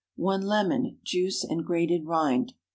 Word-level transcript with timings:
1 0.15 0.41
lemon—juice 0.41 1.43
and 1.43 1.63
grated 1.63 2.07
rind. 2.07 2.53